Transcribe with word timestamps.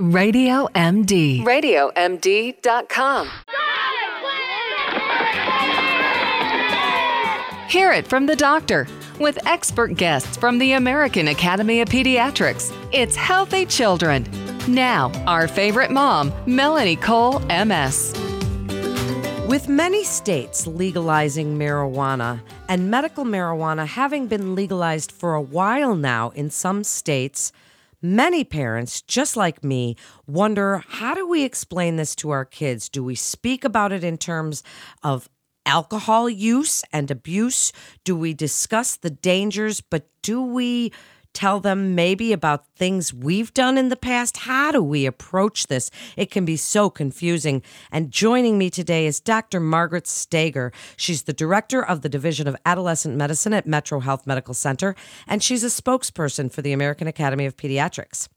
Radio 0.00 0.68
MD. 0.76 1.42
RadioMD.com. 1.42 3.28
Hear 7.68 7.90
it 7.90 8.06
from 8.06 8.26
the 8.26 8.36
doctor 8.36 8.86
with 9.18 9.44
expert 9.44 9.96
guests 9.96 10.36
from 10.36 10.58
the 10.58 10.74
American 10.74 11.26
Academy 11.26 11.80
of 11.80 11.88
Pediatrics. 11.88 12.72
It's 12.92 13.16
Healthy 13.16 13.66
Children. 13.66 14.24
Now, 14.68 15.10
our 15.26 15.48
favorite 15.48 15.90
mom, 15.90 16.32
Melanie 16.46 16.94
Cole, 16.94 17.40
MS. 17.48 18.12
With 19.48 19.68
many 19.68 20.04
states 20.04 20.64
legalizing 20.68 21.58
marijuana 21.58 22.40
and 22.68 22.88
medical 22.88 23.24
marijuana 23.24 23.84
having 23.84 24.28
been 24.28 24.54
legalized 24.54 25.10
for 25.10 25.34
a 25.34 25.42
while 25.42 25.96
now 25.96 26.30
in 26.36 26.50
some 26.50 26.84
states, 26.84 27.50
many 28.02 28.44
parents, 28.44 29.02
just 29.02 29.36
like 29.36 29.64
me, 29.64 29.96
wonder 30.26 30.84
how 30.88 31.14
do 31.14 31.26
we 31.26 31.44
explain 31.44 31.96
this 31.96 32.14
to 32.16 32.30
our 32.30 32.44
kids? 32.44 32.88
Do 32.88 33.02
we 33.02 33.14
speak 33.14 33.64
about 33.64 33.92
it 33.92 34.04
in 34.04 34.18
terms 34.18 34.62
of 35.02 35.28
alcohol 35.66 36.28
use 36.28 36.82
and 36.92 37.10
abuse? 37.10 37.72
Do 38.04 38.16
we 38.16 38.34
discuss 38.34 38.96
the 38.96 39.10
dangers, 39.10 39.80
but 39.80 40.08
do 40.22 40.42
we 40.42 40.92
tell 41.34 41.60
them 41.60 41.94
maybe 41.94 42.32
about 42.32 42.66
things 42.76 43.12
we've 43.14 43.54
done 43.54 43.78
in 43.78 43.88
the 43.88 43.96
past? 43.96 44.38
How 44.38 44.72
do 44.72 44.82
we 44.82 45.06
approach 45.06 45.66
this? 45.66 45.90
It 46.16 46.30
can 46.30 46.44
be 46.44 46.56
so 46.56 46.90
confusing. 46.90 47.62
And 47.92 48.10
joining 48.10 48.58
me 48.58 48.70
today 48.70 49.06
is 49.06 49.20
Dr. 49.20 49.60
Margaret 49.60 50.06
Stager. 50.06 50.72
She's 50.96 51.22
the 51.22 51.32
director 51.32 51.84
of 51.84 52.02
the 52.02 52.08
Division 52.08 52.48
of 52.48 52.56
Adolescent 52.66 53.16
Medicine 53.16 53.52
at 53.52 53.66
Metro 53.66 54.00
Health 54.00 54.26
Medical 54.26 54.54
Center, 54.54 54.94
and 55.26 55.42
she's 55.42 55.64
a 55.64 55.68
spokesperson 55.68 56.52
for 56.52 56.62
the 56.62 56.72
American 56.72 57.06
Academy 57.06 57.46
of 57.46 57.56
Pediatrics. 57.56 58.28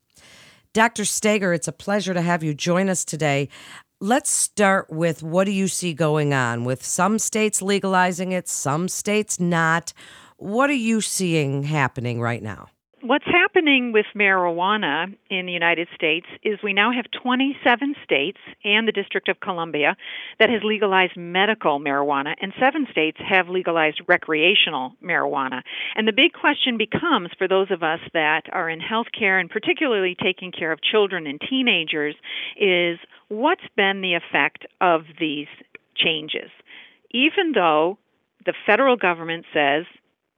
Dr. 0.74 1.04
Stager, 1.04 1.54
it's 1.54 1.68
a 1.68 1.74
pleasure 1.74 2.14
to 2.14 2.22
have 2.22 2.44
you 2.44 2.54
join 2.54 2.88
us 2.88 3.04
today. 3.04 3.50
Let's 4.00 4.30
start 4.30 4.90
with 4.90 5.22
what 5.22 5.44
do 5.44 5.52
you 5.52 5.68
see 5.68 5.94
going 5.94 6.34
on 6.34 6.64
with 6.64 6.84
some 6.84 7.20
states 7.20 7.62
legalizing 7.62 8.32
it, 8.32 8.48
some 8.48 8.88
states 8.88 9.40
not? 9.40 9.92
What 10.38 10.70
are 10.70 10.74
you 10.74 11.02
seeing 11.02 11.64
happening 11.64 12.22
right 12.22 12.42
now? 12.42 12.68
What's 13.12 13.26
happening 13.26 13.92
with 13.92 14.06
marijuana 14.16 15.14
in 15.30 15.46
the 15.46 15.52
United 15.52 15.90
States 15.94 16.28
is 16.44 16.60
we 16.64 16.72
now 16.72 16.94
have 16.94 17.04
27 17.22 17.96
states 18.06 18.38
and 18.64 18.88
the 18.88 18.94
District 18.94 19.28
of 19.28 19.42
Columbia 19.42 19.98
that 20.40 20.50
has 20.50 20.62
legalized 20.64 21.18
medical 21.18 21.82
marijuana, 21.82 22.36
and 22.40 22.54
seven 22.58 22.88
states 22.90 23.18
have 23.20 23.50
legalized 23.50 24.00
recreational 24.08 24.94
marijuana. 25.04 25.62
And 25.94 26.08
the 26.08 26.14
big 26.14 26.32
question 26.32 26.78
becomes 26.78 27.32
for 27.38 27.50
those 27.50 27.70
of 27.70 27.84
us 27.84 28.00
that 28.14 28.44
are 28.54 28.70
in 28.70 28.80
healthcare 28.80 29.42
and 29.42 29.50
particularly 29.50 30.16
taking 30.16 30.54
care 30.54 30.72
of 30.72 30.80
children 30.82 31.28
and 31.28 31.42
teenagers 31.50 32.16
is 32.56 32.98
what's 33.28 33.68
been 33.76 34.00
the 34.00 34.14
effect 34.14 34.66
of 34.80 35.02
these 35.20 35.48
changes? 35.98 36.50
Even 37.14 37.52
though 37.54 37.98
the 38.46 38.54
federal 38.66 38.96
government 38.96 39.44
says 39.54 39.84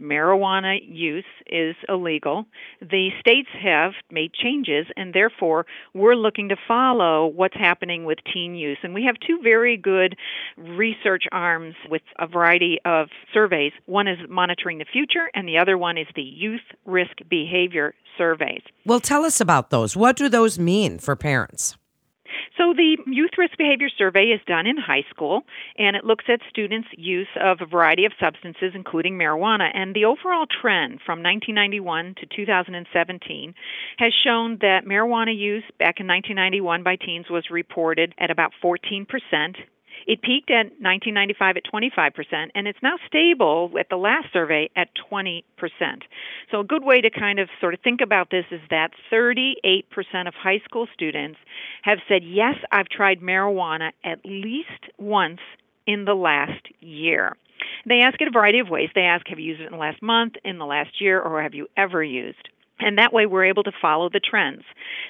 marijuana 0.04 0.80
use 0.84 1.26
is 1.48 1.76
illegal. 1.88 2.46
The 2.82 3.10
states 3.20 3.50
have 3.62 3.94
made 4.12 4.34
changes, 4.34 4.86
and 4.98 5.14
therefore 5.14 5.66
we're 5.94 6.16
looking 6.16 6.50
to 6.50 6.56
follow 6.68 7.28
what's 7.28 7.56
happening 7.56 8.06
with 8.06 8.20
teen 8.34 8.56
use. 8.56 8.78
And 8.84 8.94
we 8.94 9.04
have 9.06 9.16
two 9.26 9.40
very 9.42 9.78
good 9.78 10.16
research 10.58 11.24
arms 11.32 11.76
with 11.90 12.02
a 12.20 12.28
variety 12.28 12.80
of 12.86 13.08
surveys. 13.34 13.72
One 13.86 14.08
is 14.08 14.20
monitoring 14.30 14.78
the 14.78 14.86
future, 14.92 15.30
and 15.34 15.48
the 15.48 15.58
other 15.58 15.78
one 15.78 15.98
is 15.98 16.08
the 16.16 16.22
youth 16.22 16.62
risk 16.86 17.18
behavior 17.30 17.96
surveys. 18.18 18.62
Well, 18.86 19.00
tell 19.00 19.24
us 19.24 19.40
about 19.40 19.70
those. 19.70 19.96
What 19.96 20.16
do 20.16 20.30
those 20.30 20.60
mean 20.60 21.00
for 21.00 21.16
parents? 21.16 21.78
So 22.58 22.74
the 22.74 22.98
Youth 23.08 23.32
Risk 23.38 23.58
Behavior 23.58 23.90
Survey 23.98 24.26
is 24.26 24.42
done 24.46 24.68
in 24.68 24.78
high 24.78 25.04
school, 25.10 25.42
and 25.78 25.96
it 25.96 26.06
looks 26.06 26.26
at 26.28 26.40
students' 26.50 26.88
use 26.96 27.28
of 27.42 27.58
a 27.62 27.66
variety 27.66 28.06
of 28.06 28.12
substances, 28.20 28.74
including 28.76 29.18
marijuana. 29.18 29.72
And 29.74 29.96
the 29.96 30.06
overall 30.06 30.46
trend 30.46 31.00
from 31.04 31.24
1991 31.24 32.16
to 32.20 32.28
2017 32.28 33.56
has 33.98 34.14
shown 34.24 34.58
that 34.62 34.86
marijuana 34.86 35.36
use 35.36 35.64
back 35.80 36.00
in 36.00 36.08
1991 36.08 36.84
by 36.84 36.96
teens 36.96 37.26
was 37.30 37.50
reported 37.50 38.14
at 38.20 38.30
about 38.30 38.52
14 38.62 39.06
percent 39.06 39.58
it 40.08 40.22
peaked 40.22 40.52
at 40.52 40.68
1995 40.82 41.58
at 41.58 41.64
25%, 41.66 42.50
and 42.56 42.68
it's 42.68 42.80
now 42.82 42.96
stable 43.08 43.72
at 43.80 43.90
the 43.90 43.96
last 43.96 44.28
survey 44.34 44.70
at 44.76 44.90
20%. 45.12 45.44
So, 46.52 46.60
a 46.60 46.64
good 46.64 46.84
way 46.84 47.02
to 47.02 47.10
kind 47.10 47.40
of 47.40 47.50
sort 47.60 47.74
of 47.74 47.80
think 47.82 48.02
about 48.02 48.30
this 48.30 48.46
is 48.52 48.62
that 48.70 48.92
38% 49.12 49.84
of 50.28 50.34
high 50.34 50.62
school 50.66 50.88
students 50.94 51.40
have 51.84 52.00
said, 52.08 52.24
Yes, 52.24 52.56
I've 52.72 52.90
tried 52.90 53.22
marijuana 53.22 53.92
at 54.04 54.20
least 54.26 54.70
once 54.98 55.40
in 55.86 56.06
the 56.06 56.14
last 56.14 56.68
year. 56.80 57.36
They 57.88 58.02
ask 58.02 58.20
it 58.22 58.28
a 58.28 58.32
variety 58.32 58.60
of 58.60 58.70
ways. 58.70 58.90
They 58.96 59.02
ask, 59.02 59.28
Have 59.28 59.40
you 59.40 59.46
used 59.46 59.62
it 59.62 59.66
in 59.66 59.72
the 59.72 59.78
last 59.78 60.02
month, 60.02 60.34
in 60.44 60.58
the 60.58 60.66
last 60.66 61.02
year, 61.02 61.22
or 61.22 61.42
have 61.42 61.54
you 61.54 61.68
ever 61.78 62.04
used? 62.04 62.50
And 62.80 62.98
that 62.98 63.14
way, 63.14 63.26
we're 63.26 63.46
able 63.46 63.64
to 63.64 63.72
follow 63.82 64.10
the 64.10 64.20
trends. 64.20 64.64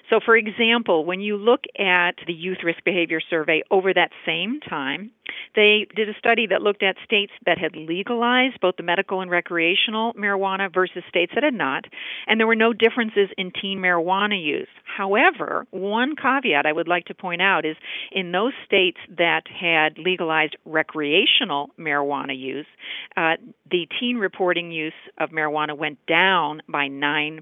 So, 0.09 0.19
for 0.24 0.35
example, 0.35 1.06
when 1.06 1.22
you 1.22 1.38
look 1.38 1.62
at 1.79 2.16
the 2.28 2.34
Youth 2.34 2.59
Risk 2.63 2.84
Behavior 2.84 3.22
Survey 3.29 3.63
over 3.72 3.94
that 3.94 4.12
same 4.25 4.59
time, 4.59 5.12
they 5.56 5.88
did 5.96 6.09
a 6.09 6.13
study 6.19 6.47
that 6.47 6.62
looked 6.62 6.84
at 6.84 6.96
states 7.03 7.31
that 7.46 7.57
had 7.57 7.75
legalized 7.75 8.59
both 8.59 8.75
the 8.78 8.84
medical 8.84 9.22
and 9.22 9.31
recreational 9.31 10.13
marijuana 10.13 10.74
versus 10.74 11.03
states 11.07 11.31
that 11.35 11.44
had 11.44 11.53
not, 11.53 11.85
and 12.28 12.40
there 12.40 12.47
were 12.47 12.56
no 12.56 12.74
differences 12.74 13.29
in 13.38 13.51
teen 13.51 13.80
marijuana 13.80 14.41
use. 14.41 14.68
However, 14.84 15.66
one 15.72 16.16
caveat 16.16 16.66
I 16.66 16.72
would 16.72 16.88
like 16.88 17.06
to 17.06 17.16
point 17.16 17.41
out 17.41 17.66
is 17.66 17.78
in 18.12 18.31
those 18.31 18.53
states 18.66 18.97
that 19.18 19.44
had 19.47 19.97
legalized 19.97 20.57
recreational 20.66 21.69
marijuana 21.80 22.38
use, 22.38 22.68
uh, 23.16 23.35
the 23.73 23.88
teen 24.00 24.17
reporting 24.17 24.72
use 24.72 24.94
of 25.17 25.31
marijuana 25.31 25.75
went 25.75 25.97
down 26.06 26.61
by 26.69 26.88
9%. 26.88 27.41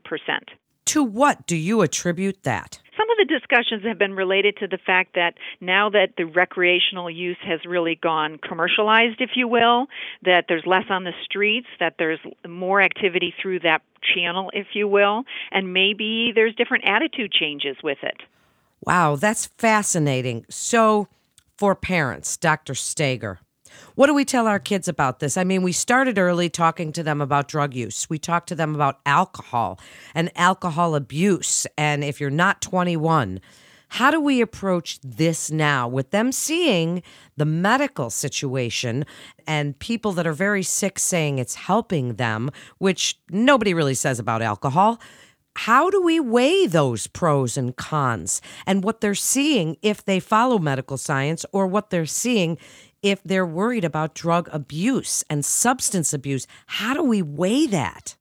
To 0.85 1.03
what 1.03 1.45
do 1.45 1.57
you 1.57 1.81
attribute 1.81 2.43
that? 2.43 2.79
Some 2.97 3.09
of 3.09 3.17
the 3.17 3.25
discussions 3.25 3.83
have 3.85 3.99
been 3.99 4.13
related 4.13 4.55
to 4.61 4.67
the 4.67 4.77
fact 4.77 5.15
that 5.15 5.33
now 5.59 5.89
that 5.89 6.13
the 6.17 6.23
recreational 6.23 7.09
use 7.11 7.37
has 7.43 7.59
really 7.67 7.99
gone 8.01 8.39
commercialized, 8.47 9.19
if 9.19 9.31
you 9.35 9.45
will, 9.49 9.87
that 10.23 10.45
there's 10.47 10.63
less 10.65 10.85
on 10.89 11.03
the 11.03 11.11
streets, 11.25 11.67
that 11.81 11.95
there's 11.99 12.19
more 12.47 12.81
activity 12.81 13.33
through 13.41 13.59
that 13.59 13.81
channel, 14.15 14.51
if 14.53 14.67
you 14.73 14.87
will, 14.87 15.23
and 15.51 15.73
maybe 15.73 16.31
there's 16.33 16.55
different 16.55 16.85
attitude 16.87 17.33
changes 17.33 17.75
with 17.83 17.97
it. 18.03 18.21
Wow, 18.85 19.17
that's 19.17 19.47
fascinating. 19.57 20.45
So, 20.49 21.09
for 21.57 21.75
parents, 21.75 22.37
Dr. 22.37 22.73
Stager, 22.73 23.39
what 23.95 24.07
do 24.07 24.13
we 24.13 24.25
tell 24.25 24.47
our 24.47 24.59
kids 24.59 24.87
about 24.87 25.19
this? 25.19 25.37
I 25.37 25.43
mean, 25.43 25.61
we 25.61 25.71
started 25.71 26.17
early 26.17 26.49
talking 26.49 26.91
to 26.93 27.03
them 27.03 27.21
about 27.21 27.47
drug 27.47 27.73
use. 27.73 28.09
We 28.09 28.19
talked 28.19 28.49
to 28.49 28.55
them 28.55 28.75
about 28.75 28.99
alcohol 29.05 29.79
and 30.15 30.31
alcohol 30.35 30.95
abuse. 30.95 31.67
And 31.77 32.03
if 32.03 32.19
you're 32.19 32.29
not 32.29 32.61
21, 32.61 33.39
how 33.95 34.09
do 34.09 34.21
we 34.21 34.39
approach 34.39 34.99
this 35.03 35.51
now 35.51 35.85
with 35.85 36.11
them 36.11 36.31
seeing 36.31 37.03
the 37.35 37.43
medical 37.43 38.09
situation 38.09 39.05
and 39.45 39.77
people 39.79 40.13
that 40.13 40.25
are 40.25 40.31
very 40.31 40.63
sick 40.63 40.97
saying 40.97 41.39
it's 41.39 41.55
helping 41.55 42.13
them, 42.13 42.51
which 42.77 43.19
nobody 43.29 43.73
really 43.73 43.93
says 43.93 44.17
about 44.17 44.41
alcohol? 44.41 45.01
How 45.57 45.89
do 45.89 46.01
we 46.01 46.21
weigh 46.21 46.67
those 46.67 47.07
pros 47.07 47.57
and 47.57 47.75
cons 47.75 48.41
and 48.65 48.81
what 48.81 49.01
they're 49.01 49.13
seeing 49.13 49.75
if 49.81 50.05
they 50.05 50.21
follow 50.21 50.57
medical 50.57 50.95
science 50.95 51.45
or 51.51 51.67
what 51.67 51.89
they're 51.89 52.05
seeing 52.05 52.57
if 53.01 53.21
they're 53.23 53.45
worried 53.45 53.83
about 53.83 54.15
drug 54.15 54.49
abuse 54.51 55.23
and 55.29 55.43
substance 55.43 56.13
abuse. 56.13 56.47
How 56.67 56.93
do 56.93 57.03
we 57.03 57.21
weigh 57.21 57.67
that? 57.67 58.15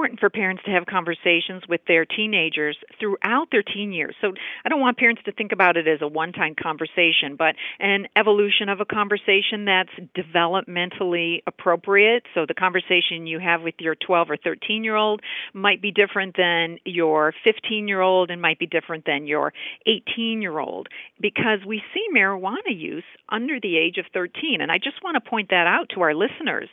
Important 0.00 0.20
for 0.20 0.30
parents 0.30 0.62
to 0.64 0.70
have 0.70 0.86
conversations 0.86 1.64
with 1.68 1.82
their 1.86 2.06
teenagers 2.06 2.74
throughout 2.98 3.48
their 3.52 3.62
teen 3.62 3.92
years. 3.92 4.14
So 4.22 4.32
I 4.64 4.70
don't 4.70 4.80
want 4.80 4.96
parents 4.96 5.20
to 5.26 5.32
think 5.32 5.52
about 5.52 5.76
it 5.76 5.86
as 5.86 6.00
a 6.00 6.08
one 6.08 6.32
time 6.32 6.54
conversation, 6.54 7.36
but 7.36 7.54
an 7.78 8.06
evolution 8.16 8.70
of 8.70 8.80
a 8.80 8.86
conversation 8.86 9.66
that's 9.66 9.90
developmentally 10.16 11.42
appropriate. 11.46 12.22
So 12.32 12.46
the 12.48 12.54
conversation 12.54 13.26
you 13.26 13.40
have 13.40 13.60
with 13.60 13.74
your 13.78 13.94
12 13.94 14.30
or 14.30 14.36
13 14.38 14.84
year 14.84 14.96
old 14.96 15.20
might 15.52 15.82
be 15.82 15.90
different 15.90 16.34
than 16.34 16.78
your 16.86 17.34
15 17.44 17.86
year 17.86 18.00
old 18.00 18.30
and 18.30 18.40
might 18.40 18.58
be 18.58 18.66
different 18.66 19.04
than 19.04 19.26
your 19.26 19.52
18 19.84 20.40
year 20.40 20.58
old 20.58 20.88
because 21.20 21.58
we 21.66 21.82
see 21.92 22.06
marijuana 22.16 22.72
use 22.74 23.04
under 23.28 23.60
the 23.60 23.76
age 23.76 23.98
of 23.98 24.06
13. 24.14 24.62
And 24.62 24.72
I 24.72 24.78
just 24.78 25.04
want 25.04 25.22
to 25.22 25.30
point 25.30 25.50
that 25.50 25.66
out 25.66 25.90
to 25.94 26.00
our 26.00 26.14
listeners 26.14 26.70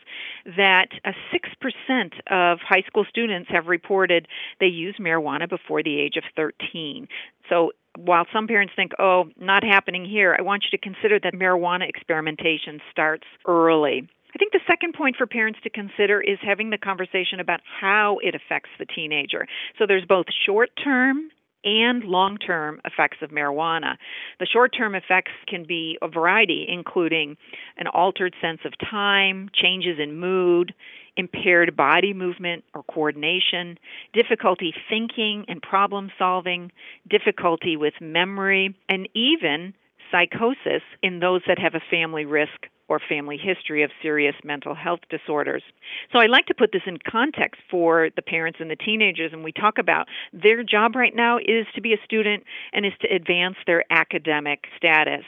that 0.55 0.87
a 1.03 1.11
6% 1.33 2.11
of 2.31 2.59
high 2.59 2.83
school 2.87 3.05
students 3.17 3.49
have 3.51 3.65
reported 3.65 4.27
they 4.59 4.67
use 4.67 4.95
marijuana 4.99 5.49
before 5.49 5.81
the 5.81 5.99
age 5.99 6.17
of 6.17 6.23
13. 6.35 7.07
So 7.49 7.71
while 7.97 8.25
some 8.31 8.47
parents 8.47 8.73
think, 8.75 8.91
oh, 8.99 9.25
not 9.39 9.63
happening 9.63 10.05
here, 10.05 10.35
I 10.37 10.43
want 10.43 10.65
you 10.65 10.77
to 10.77 10.83
consider 10.83 11.19
that 11.23 11.33
marijuana 11.33 11.89
experimentation 11.89 12.79
starts 12.91 13.23
early. 13.47 14.07
I 14.35 14.37
think 14.37 14.51
the 14.51 14.59
second 14.67 14.93
point 14.93 15.15
for 15.15 15.25
parents 15.25 15.59
to 15.63 15.69
consider 15.69 16.21
is 16.21 16.37
having 16.43 16.69
the 16.69 16.77
conversation 16.77 17.39
about 17.39 17.61
how 17.81 18.19
it 18.21 18.35
affects 18.35 18.69
the 18.77 18.85
teenager. 18.85 19.47
So 19.79 19.87
there's 19.87 20.05
both 20.05 20.27
short 20.45 20.69
term 20.83 21.31
and 21.63 22.03
long 22.03 22.37
term 22.37 22.79
effects 22.85 23.17
of 23.21 23.29
marijuana. 23.31 23.95
The 24.39 24.45
short 24.45 24.73
term 24.77 24.95
effects 24.95 25.31
can 25.47 25.65
be 25.65 25.97
a 26.01 26.07
variety, 26.07 26.65
including 26.67 27.37
an 27.77 27.87
altered 27.87 28.35
sense 28.41 28.59
of 28.65 28.73
time, 28.89 29.49
changes 29.53 29.99
in 29.99 30.19
mood, 30.19 30.73
impaired 31.15 31.75
body 31.75 32.13
movement 32.13 32.63
or 32.73 32.83
coordination, 32.83 33.77
difficulty 34.13 34.73
thinking 34.89 35.45
and 35.47 35.61
problem 35.61 36.11
solving, 36.17 36.71
difficulty 37.09 37.75
with 37.75 37.93
memory, 37.99 38.75
and 38.87 39.09
even 39.13 39.73
psychosis 40.11 40.83
in 41.01 41.19
those 41.19 41.41
that 41.47 41.59
have 41.59 41.75
a 41.75 41.81
family 41.91 42.25
risk 42.25 42.67
or 42.89 42.99
family 42.99 43.37
history 43.37 43.83
of 43.83 43.91
serious 44.01 44.35
mental 44.43 44.73
health 44.73 45.01
disorders. 45.09 45.63
So 46.11 46.19
I 46.19 46.27
like 46.27 46.45
to 46.47 46.53
put 46.53 46.71
this 46.71 46.83
in 46.85 46.97
context 46.97 47.61
for 47.69 48.09
the 48.15 48.21
parents 48.21 48.59
and 48.61 48.71
the 48.71 48.75
teenagers, 48.75 49.33
and 49.33 49.43
we 49.43 49.51
talk 49.51 49.77
about 49.77 50.07
their 50.33 50.63
job 50.63 50.95
right 50.95 51.15
now 51.15 51.37
is 51.37 51.65
to 51.75 51.81
be 51.81 51.93
a 51.93 51.97
student 52.03 52.43
and 52.73 52.85
is 52.85 52.93
to 53.01 53.13
advance 53.13 53.55
their 53.65 53.83
academic 53.89 54.65
status 54.77 55.25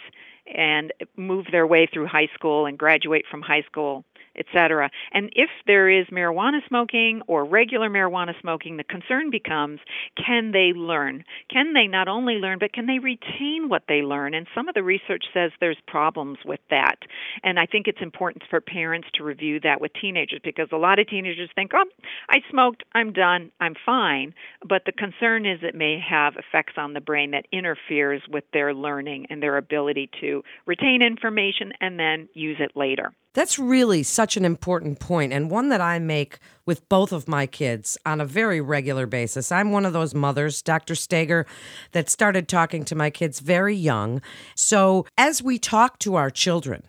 and 0.56 0.94
move 1.15 1.45
their 1.51 1.67
way 1.67 1.88
through 1.91 2.07
high 2.07 2.29
school 2.33 2.65
and 2.65 2.77
graduate 2.77 3.25
from 3.29 3.41
high 3.41 3.63
school 3.63 4.03
etc. 4.37 4.89
And 5.11 5.31
if 5.35 5.49
there 5.67 5.89
is 5.89 6.07
marijuana 6.07 6.59
smoking 6.67 7.21
or 7.27 7.45
regular 7.45 7.89
marijuana 7.89 8.33
smoking, 8.41 8.77
the 8.77 8.83
concern 8.83 9.29
becomes 9.29 9.79
can 10.15 10.51
they 10.51 10.71
learn? 10.75 11.23
Can 11.51 11.73
they 11.73 11.87
not 11.87 12.07
only 12.07 12.35
learn, 12.35 12.59
but 12.59 12.73
can 12.73 12.85
they 12.85 12.99
retain 12.99 13.69
what 13.69 13.83
they 13.87 14.01
learn? 14.01 14.33
And 14.33 14.47
some 14.55 14.67
of 14.67 14.75
the 14.75 14.83
research 14.83 15.25
says 15.33 15.51
there's 15.59 15.77
problems 15.87 16.39
with 16.45 16.59
that. 16.69 16.97
And 17.43 17.59
I 17.59 17.65
think 17.65 17.87
it's 17.87 18.01
important 18.01 18.43
for 18.49 18.61
parents 18.61 19.07
to 19.15 19.23
review 19.23 19.59
that 19.61 19.81
with 19.81 19.91
teenagers 19.99 20.39
because 20.43 20.69
a 20.71 20.77
lot 20.77 20.99
of 20.99 21.07
teenagers 21.07 21.49
think, 21.55 21.71
oh, 21.73 21.85
I 22.29 22.39
smoked, 22.49 22.83
I'm 22.93 23.13
done, 23.13 23.51
I'm 23.59 23.75
fine. 23.85 24.33
But 24.67 24.83
the 24.85 24.91
concern 24.91 25.45
is 25.45 25.59
it 25.61 25.75
may 25.75 25.99
have 26.07 26.33
effects 26.35 26.73
on 26.77 26.93
the 26.93 27.01
brain 27.01 27.31
that 27.31 27.45
interferes 27.51 28.21
with 28.29 28.43
their 28.53 28.73
learning 28.73 29.27
and 29.29 29.41
their 29.41 29.57
ability 29.57 30.09
to 30.21 30.43
retain 30.65 31.01
information 31.01 31.73
and 31.81 31.99
then 31.99 32.29
use 32.33 32.57
it 32.59 32.71
later. 32.75 33.11
That's 33.33 33.59
really 33.59 34.01
such 34.01 34.37
an 34.37 34.45
important 34.45 34.99
point, 34.99 35.33
and 35.33 35.51
one 35.51 35.69
that 35.69 35.81
I 35.81 35.99
make 35.99 36.39
with 36.65 36.87
both 36.89 37.11
of 37.11 37.27
my 37.27 37.45
kids 37.45 37.97
on 38.05 38.19
a 38.19 38.25
very 38.25 38.59
regular 38.59 39.05
basis. 39.05 39.51
I'm 39.51 39.71
one 39.71 39.85
of 39.85 39.93
those 39.93 40.15
mothers, 40.15 40.63
Dr. 40.63 40.95
Stager, 40.95 41.45
that 41.91 42.09
started 42.09 42.47
talking 42.47 42.83
to 42.85 42.95
my 42.95 43.11
kids 43.11 43.39
very 43.39 43.75
young. 43.75 44.21
So 44.55 45.05
as 45.17 45.43
we 45.43 45.59
talk 45.59 45.99
to 45.99 46.15
our 46.15 46.31
children 46.31 46.83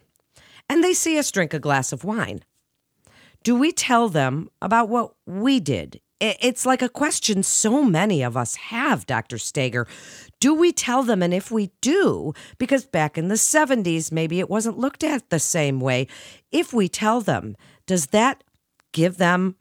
and 0.69 0.83
they 0.83 0.95
see 0.95 1.19
us 1.19 1.31
drink 1.31 1.53
a 1.53 1.59
glass 1.59 1.93
of 1.93 2.05
wine, 2.05 2.41
do 3.43 3.55
we 3.55 3.71
tell 3.71 4.09
them 4.09 4.49
about 4.63 4.89
what 4.89 5.13
we 5.27 5.61
did 5.61 6.01
it's 6.21 6.67
like 6.67 6.83
a 6.83 6.89
question 6.89 7.43
so 7.43 7.83
many 7.83 8.23
of 8.23 8.37
us 8.37 8.57
have, 8.57 9.07
Dr. 9.07 9.39
Stager. 9.39 9.87
Do 10.39 10.55
we 10.55 10.73
tell 10.73 11.03
them? 11.03 11.23
And 11.23 11.35
if 11.35 11.51
we 11.51 11.71
do, 11.81 12.35
because 12.59 12.87
back 12.87 13.19
in 13.19 13.29
the 13.29 13.35
70s, 13.35 14.13
maybe 14.13 14.39
it 14.39 14.51
wasn't 14.51 14.79
looked 14.79 15.03
at 15.03 15.31
the 15.31 15.39
same 15.39 15.81
way, 15.81 16.07
if 16.51 16.73
we 16.73 16.89
tell 16.89 17.21
them, 17.21 17.57
does 17.87 18.09
that 18.09 18.45
give 18.93 19.17
them 19.17 19.57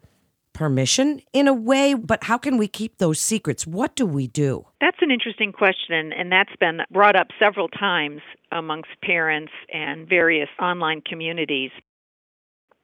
permission 0.53 1.21
in 1.31 1.47
a 1.47 1.53
way? 1.53 1.93
But 1.93 2.25
how 2.25 2.37
can 2.37 2.57
we 2.57 2.67
keep 2.67 2.97
those 2.97 3.19
secrets? 3.19 3.65
What 3.65 3.95
do 3.95 4.05
we 4.05 4.27
do? 4.27 4.65
That's 4.81 4.97
an 5.01 5.11
interesting 5.11 5.51
question, 5.51 6.11
and 6.11 6.31
that's 6.31 6.55
been 6.59 6.81
brought 6.91 7.15
up 7.15 7.27
several 7.39 7.69
times 7.69 8.21
amongst 8.51 8.89
parents 9.03 9.53
and 9.73 10.07
various 10.07 10.49
online 10.61 11.01
communities. 11.01 11.71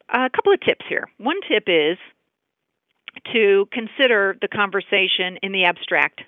A 0.10 0.30
couple 0.30 0.54
of 0.54 0.62
tips 0.62 0.86
here. 0.88 1.10
One 1.18 1.38
tip 1.50 1.63
is 1.68 1.98
to 3.33 3.68
consider 3.72 4.38
the 4.42 4.48
conversation 4.48 5.38
in 5.42 5.51
the 5.51 5.66
abstract. 5.66 6.22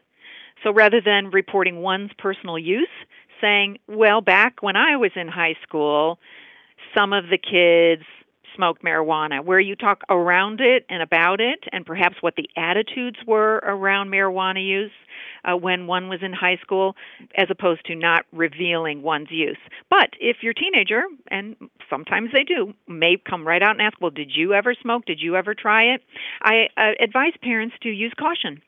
So 0.63 0.73
rather 0.73 1.01
than 1.01 1.29
reporting 1.31 1.77
one's 1.81 2.11
personal 2.17 2.57
use, 2.57 2.88
saying, 3.41 3.77
well, 3.88 4.21
back 4.21 4.61
when 4.61 4.75
I 4.75 4.97
was 4.97 5.11
in 5.15 5.27
high 5.27 5.55
school, 5.63 6.19
some 6.95 7.13
of 7.13 7.25
the 7.29 7.38
kids 7.38 8.03
smoked 8.55 8.83
marijuana, 8.83 9.44
where 9.44 9.59
you 9.59 9.75
talk 9.75 10.01
around 10.09 10.61
it 10.61 10.85
and 10.89 11.03
about 11.03 11.39
it, 11.39 11.63
and 11.71 11.85
perhaps 11.85 12.15
what 12.21 12.35
the 12.35 12.49
attitudes 12.57 13.17
were 13.27 13.57
around 13.57 14.09
marijuana 14.09 14.65
use 14.65 14.91
uh, 15.47 15.55
when 15.55 15.88
one 15.88 16.09
was 16.09 16.19
in 16.21 16.33
high 16.33 16.57
school, 16.61 16.95
as 17.35 17.47
opposed 17.49 17.85
to 17.85 17.95
not 17.95 18.25
revealing 18.31 19.01
one's 19.01 19.31
use. 19.31 19.57
But 19.89 20.09
if 20.19 20.38
your 20.41 20.53
teenager, 20.53 21.03
and 21.31 21.55
sometimes 21.89 22.29
they 22.33 22.44
do, 22.44 22.73
may 22.88 23.17
come 23.29 23.47
right 23.47 23.61
out 23.61 23.71
and 23.71 23.81
ask, 23.81 23.99
Well, 24.01 24.11
did 24.11 24.31
you 24.35 24.53
ever 24.53 24.75
smoke? 24.81 25.05
Did 25.05 25.19
you 25.21 25.35
ever 25.35 25.53
try 25.53 25.94
it? 25.95 26.01
I 26.41 26.67
uh, 26.77 27.03
advise 27.03 27.33
parents 27.41 27.75
to 27.83 27.89
use 27.89 28.13
caution 28.19 28.61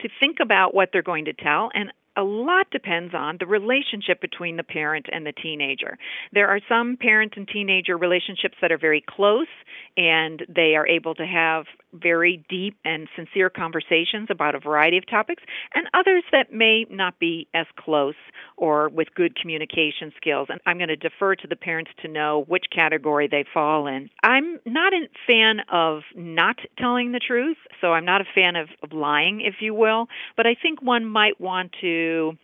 to 0.00 0.08
think 0.20 0.38
about 0.40 0.74
what 0.74 0.90
they're 0.92 1.02
going 1.02 1.26
to 1.26 1.32
tell 1.32 1.70
and 1.74 1.90
a 2.16 2.22
lot 2.22 2.70
depends 2.70 3.14
on 3.14 3.36
the 3.40 3.46
relationship 3.46 4.20
between 4.20 4.56
the 4.56 4.62
parent 4.62 5.06
and 5.12 5.26
the 5.26 5.32
teenager. 5.32 5.98
There 6.32 6.48
are 6.48 6.60
some 6.68 6.96
parent 6.96 7.34
and 7.36 7.48
teenager 7.48 7.96
relationships 7.96 8.54
that 8.62 8.70
are 8.70 8.78
very 8.78 9.04
close 9.08 9.48
and 9.96 10.44
they 10.48 10.76
are 10.76 10.86
able 10.86 11.14
to 11.16 11.26
have 11.26 11.64
very 11.94 12.44
deep 12.48 12.76
and 12.84 13.08
sincere 13.16 13.50
conversations 13.50 14.28
about 14.30 14.54
a 14.54 14.60
variety 14.60 14.98
of 14.98 15.06
topics, 15.08 15.42
and 15.74 15.86
others 15.94 16.24
that 16.32 16.52
may 16.52 16.86
not 16.90 17.18
be 17.18 17.46
as 17.54 17.66
close 17.78 18.14
or 18.56 18.88
with 18.88 19.08
good 19.14 19.36
communication 19.36 20.12
skills. 20.16 20.48
And 20.50 20.60
I'm 20.66 20.78
going 20.78 20.88
to 20.88 20.96
defer 20.96 21.34
to 21.36 21.46
the 21.46 21.56
parents 21.56 21.90
to 22.02 22.08
know 22.08 22.44
which 22.48 22.64
category 22.74 23.28
they 23.28 23.44
fall 23.52 23.86
in. 23.86 24.10
I'm 24.22 24.60
not 24.66 24.92
a 24.92 25.06
fan 25.26 25.60
of 25.72 26.02
not 26.14 26.56
telling 26.78 27.12
the 27.12 27.20
truth, 27.20 27.56
so 27.80 27.92
I'm 27.92 28.04
not 28.04 28.20
a 28.20 28.24
fan 28.34 28.56
of, 28.56 28.68
of 28.82 28.92
lying, 28.92 29.40
if 29.40 29.56
you 29.60 29.74
will, 29.74 30.08
but 30.36 30.46
I 30.46 30.54
think 30.60 30.82
one 30.82 31.04
might 31.04 31.40
want 31.40 31.74
to 31.80 32.36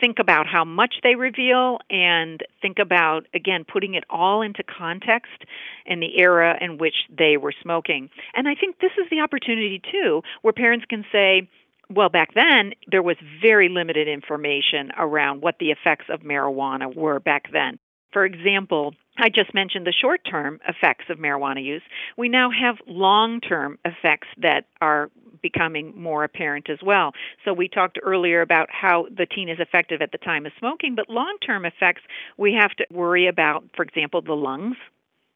think 0.00 0.18
about 0.18 0.46
how 0.46 0.64
much 0.64 0.96
they 1.02 1.14
reveal 1.14 1.78
and 1.90 2.40
think 2.62 2.78
about, 2.78 3.26
again, 3.34 3.64
putting 3.64 3.94
it 3.94 4.04
all 4.10 4.42
into 4.42 4.62
context 4.62 5.44
and 5.86 6.02
the 6.02 6.18
era 6.18 6.56
in 6.60 6.78
which 6.78 6.94
they 7.16 7.36
were 7.36 7.52
smoking. 7.62 8.10
And 8.34 8.48
I 8.48 8.54
think 8.54 8.78
this 8.80 8.92
is 8.98 9.08
the 9.10 9.20
opportunity, 9.20 9.80
too, 9.90 10.22
where 10.42 10.52
parents 10.52 10.86
can 10.88 11.04
say, 11.12 11.48
well, 11.88 12.08
back 12.08 12.34
then, 12.34 12.72
there 12.90 13.02
was 13.02 13.16
very 13.40 13.68
limited 13.68 14.08
information 14.08 14.90
around 14.98 15.40
what 15.40 15.56
the 15.60 15.70
effects 15.70 16.06
of 16.10 16.20
marijuana 16.20 16.94
were 16.94 17.20
back 17.20 17.44
then. 17.52 17.78
For 18.12 18.24
example, 18.24 18.94
I 19.18 19.28
just 19.28 19.54
mentioned 19.54 19.86
the 19.86 19.92
short 19.92 20.20
term 20.28 20.60
effects 20.68 21.04
of 21.10 21.18
marijuana 21.18 21.64
use. 21.64 21.82
We 22.16 22.28
now 22.28 22.50
have 22.50 22.76
long 22.86 23.40
term 23.40 23.78
effects 23.84 24.28
that 24.38 24.66
are 24.80 25.10
becoming 25.48 25.92
more 25.96 26.24
apparent 26.24 26.68
as 26.68 26.78
well. 26.82 27.12
So 27.44 27.52
we 27.52 27.68
talked 27.68 27.98
earlier 28.02 28.40
about 28.40 28.68
how 28.70 29.06
the 29.16 29.26
teen 29.26 29.48
is 29.48 29.58
effective 29.60 30.02
at 30.02 30.12
the 30.12 30.18
time 30.18 30.46
of 30.46 30.52
smoking, 30.58 30.94
but 30.94 31.08
long 31.08 31.36
term 31.46 31.64
effects 31.64 32.02
we 32.36 32.54
have 32.54 32.72
to 32.78 32.86
worry 32.90 33.26
about, 33.28 33.64
for 33.76 33.82
example, 33.82 34.20
the 34.22 34.34
lungs. 34.48 34.76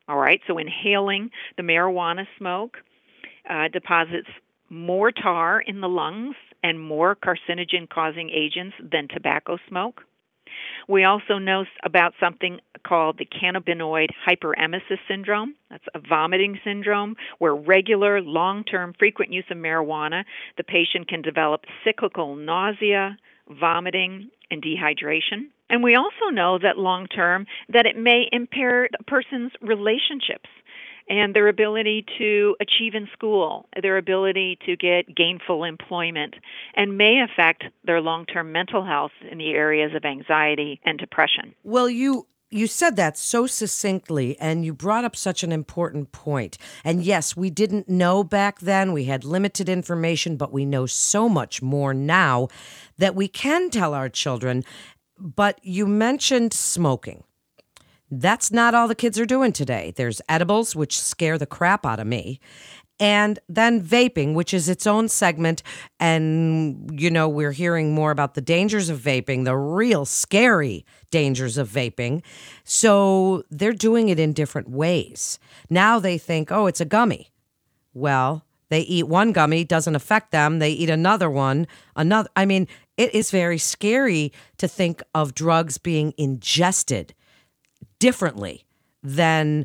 All 0.08 0.18
right, 0.18 0.40
so 0.46 0.58
inhaling 0.58 1.30
the 1.56 1.62
marijuana 1.62 2.26
smoke 2.37 2.78
uh, 3.49 3.68
deposits 3.68 4.28
more 4.68 5.12
tar 5.12 5.61
in 5.61 5.80
the 5.80 5.88
lungs 5.88 6.35
and 6.62 6.80
more 6.80 7.16
carcinogen 7.16 7.88
causing 7.88 8.30
agents 8.30 8.75
than 8.92 9.08
tobacco 9.08 9.58
smoke. 9.68 10.02
We 10.88 11.04
also 11.04 11.38
know 11.38 11.64
about 11.85 12.14
something 12.21 12.59
called 12.87 13.19
the 13.19 13.26
cannabinoid 13.26 14.09
hyperemesis 14.28 14.99
syndrome. 15.09 15.54
That's 15.71 15.85
a 15.95 16.00
vomiting 16.00 16.59
syndrome 16.64 17.16
where 17.38 17.54
regular, 17.54 18.21
long 18.21 18.64
term, 18.64 18.95
frequent 18.99 19.33
use 19.33 19.45
of 19.50 19.59
marijuana, 19.59 20.25
the 20.57 20.64
patient 20.64 21.09
can 21.09 21.23
develop 21.23 21.62
cyclical 21.85 22.37
nausea, 22.37 23.16
vomiting, 23.49 24.30
and 24.50 24.62
dehydration. 24.62 25.50
And 25.69 25.85
we 25.85 25.95
also 25.95 26.30
know 26.33 26.59
that 26.59 26.78
long 26.78 27.07
term 27.07 27.47
that 27.69 27.87
it 27.87 27.97
may 27.97 28.28
impair 28.33 28.87
a 28.87 29.04
person's 29.04 29.52
relationships 29.62 30.49
and 31.11 31.35
their 31.35 31.49
ability 31.49 32.07
to 32.19 32.57
achieve 32.61 32.95
in 32.95 33.09
school, 33.12 33.69
their 33.83 33.99
ability 33.99 34.59
to 34.64 34.76
get 34.76 35.14
gainful 35.14 35.64
employment, 35.64 36.37
and 36.75 36.97
may 36.97 37.21
affect 37.21 37.64
their 37.85 38.00
long 38.00 38.25
term 38.25 38.52
mental 38.52 38.85
health 38.87 39.11
in 39.31 39.37
the 39.37 39.50
areas 39.50 39.93
of 39.95 40.05
anxiety 40.05 40.81
and 40.85 40.99
depression. 40.99 41.55
Well, 41.64 41.90
you 41.90 42.26
you 42.52 42.67
said 42.67 42.97
that 42.97 43.17
so 43.17 43.47
succinctly 43.47 44.37
and 44.40 44.64
you 44.64 44.73
brought 44.73 45.05
up 45.05 45.14
such 45.14 45.45
an 45.45 45.52
important 45.52 46.11
point. 46.11 46.59
And 46.85 47.05
yes, 47.05 47.37
we 47.37 47.49
didn't 47.49 47.88
know 47.88 48.25
back 48.25 48.59
then. 48.59 48.93
We 48.93 49.05
had 49.05 49.25
limited 49.25 49.69
information, 49.69 50.37
but 50.37 50.52
we 50.52 50.64
know 50.64 50.87
so 50.87 51.29
much 51.29 51.62
more 51.62 51.95
now 51.95 52.49
that 52.99 53.14
we 53.14 53.29
can 53.29 53.71
tell 53.71 53.95
our 53.95 54.09
children. 54.09 54.64
But 55.17 55.61
you 55.62 55.87
mentioned 55.87 56.52
smoking. 56.52 57.23
That's 58.11 58.50
not 58.50 58.75
all 58.75 58.88
the 58.88 58.95
kids 58.95 59.19
are 59.21 59.26
doing 59.26 59.52
today. 59.52 59.93
There's 59.95 60.21
edibles, 60.29 60.75
which 60.75 61.00
scare 61.00 61.38
the 61.38 61.47
crap 61.47 61.87
out 61.87 62.00
of 62.00 62.07
me. 62.07 62.40
And 62.99 63.38
then 63.49 63.81
vaping, 63.81 64.35
which 64.35 64.52
is 64.52 64.69
its 64.69 64.87
own 64.87 65.09
segment. 65.09 65.62
And, 65.99 67.00
you 67.00 67.11
know, 67.11 67.29
we're 67.29 67.52
hearing 67.52 67.95
more 67.95 68.11
about 68.11 68.35
the 68.35 68.43
dangers 68.43 68.90
of 68.90 68.99
vaping, 68.99 69.45
the 69.45 69.57
real 69.57 70.05
scary 70.05 70.85
dangers 71.11 71.57
of 71.57 71.69
vaping. 71.69 72.23
So 72.64 73.45
they're 73.50 73.73
doing 73.73 74.11
it 74.11 74.19
in 74.19 74.35
different 74.35 74.69
ways. 74.69 75.38
Now 75.71 75.99
they 75.99 76.19
think, 76.19 76.52
oh, 76.52 76.67
it's 76.67 76.81
a 76.81 76.85
gummy. 76.85 77.31
Well, 77.95 78.45
they 78.69 78.81
eat 78.81 79.09
one 79.09 79.33
gummy, 79.33 79.64
doesn't 79.64 79.97
affect 79.97 80.31
them. 80.31 80.59
They 80.59 80.71
eat 80.71 80.90
another 80.90 81.31
one, 81.31 81.67
another. 81.97 82.29
I 82.37 82.45
mean, 82.45 82.69
it 82.97 83.14
is 83.14 83.31
very 83.31 83.59
scary 83.59 84.33
to 84.59 84.69
think 84.69 85.02
of 85.14 85.35
drugs 85.35 85.79
being 85.79 86.12
ingested 86.19 87.14
differently 88.00 88.64
than 89.04 89.64